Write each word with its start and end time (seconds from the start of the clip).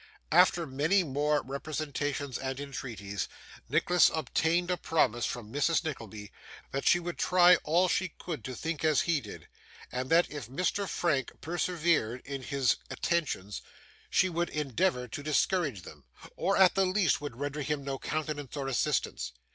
After 0.31 0.65
many 0.65 1.03
more 1.03 1.43
representations 1.43 2.39
and 2.39 2.59
entreaties, 2.59 3.27
Nicholas 3.69 4.09
obtained 4.11 4.71
a 4.71 4.77
promise 4.77 5.27
from 5.27 5.53
Mrs. 5.53 5.83
Nickleby 5.83 6.31
that 6.71 6.87
she 6.87 6.99
would 6.99 7.19
try 7.19 7.57
all 7.57 7.87
she 7.87 8.07
could 8.17 8.43
to 8.45 8.55
think 8.55 8.83
as 8.83 9.01
he 9.01 9.21
did; 9.21 9.47
and 9.91 10.09
that 10.09 10.31
if 10.31 10.47
Mr. 10.49 10.87
Frank 10.89 11.39
persevered 11.39 12.23
in 12.25 12.41
his 12.41 12.77
attentions 12.89 13.61
she 14.09 14.27
would 14.27 14.49
endeavour 14.49 15.07
to 15.07 15.21
discourage 15.21 15.83
them, 15.83 16.03
or, 16.35 16.57
at 16.57 16.73
the 16.73 16.87
least, 16.87 17.21
would 17.21 17.35
render 17.37 17.61
him 17.61 17.83
no 17.83 17.99
countenance 17.99 18.57
or 18.57 18.67
assistance. 18.67 19.33